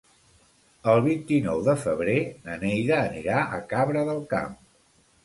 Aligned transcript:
El 0.93 1.01
vint-i-nou 1.07 1.61
de 1.67 1.75
febrer 1.83 2.15
na 2.47 2.55
Neida 2.63 2.97
anirà 3.03 3.45
a 3.59 3.61
Cabra 3.75 4.05
del 4.09 4.23
Camp. 4.33 4.57